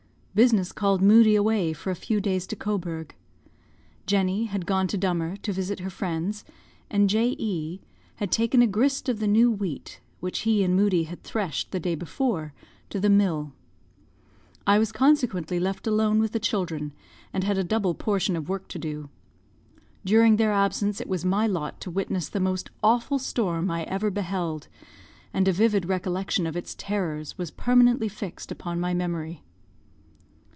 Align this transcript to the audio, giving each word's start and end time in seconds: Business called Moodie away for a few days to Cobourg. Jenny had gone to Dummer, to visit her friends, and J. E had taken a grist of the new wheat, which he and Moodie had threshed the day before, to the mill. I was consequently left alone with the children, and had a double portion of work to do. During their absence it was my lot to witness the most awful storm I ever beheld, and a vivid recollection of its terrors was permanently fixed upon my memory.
Business 0.33 0.71
called 0.71 1.01
Moodie 1.01 1.35
away 1.35 1.73
for 1.73 1.91
a 1.91 1.95
few 1.95 2.21
days 2.21 2.47
to 2.47 2.55
Cobourg. 2.55 3.13
Jenny 4.05 4.45
had 4.45 4.65
gone 4.65 4.87
to 4.87 4.97
Dummer, 4.97 5.35
to 5.35 5.51
visit 5.51 5.81
her 5.81 5.89
friends, 5.89 6.45
and 6.89 7.09
J. 7.09 7.35
E 7.37 7.81
had 8.15 8.31
taken 8.31 8.61
a 8.61 8.65
grist 8.67 9.09
of 9.09 9.19
the 9.19 9.27
new 9.27 9.51
wheat, 9.51 9.99
which 10.21 10.39
he 10.47 10.63
and 10.63 10.73
Moodie 10.73 11.03
had 11.03 11.21
threshed 11.21 11.71
the 11.71 11.81
day 11.81 11.95
before, 11.95 12.53
to 12.89 12.97
the 13.01 13.09
mill. 13.09 13.51
I 14.65 14.79
was 14.79 14.93
consequently 14.93 15.59
left 15.59 15.85
alone 15.85 16.17
with 16.19 16.31
the 16.31 16.39
children, 16.39 16.93
and 17.33 17.43
had 17.43 17.57
a 17.57 17.61
double 17.65 17.93
portion 17.93 18.37
of 18.37 18.47
work 18.47 18.69
to 18.69 18.79
do. 18.79 19.09
During 20.05 20.37
their 20.37 20.53
absence 20.53 21.01
it 21.01 21.09
was 21.09 21.25
my 21.25 21.45
lot 21.45 21.81
to 21.81 21.91
witness 21.91 22.29
the 22.29 22.39
most 22.39 22.69
awful 22.81 23.19
storm 23.19 23.69
I 23.69 23.83
ever 23.83 24.09
beheld, 24.09 24.69
and 25.33 25.45
a 25.49 25.51
vivid 25.51 25.87
recollection 25.89 26.47
of 26.47 26.55
its 26.55 26.73
terrors 26.73 27.37
was 27.37 27.51
permanently 27.51 28.07
fixed 28.07 28.49
upon 28.49 28.79
my 28.79 28.93
memory. 28.93 29.43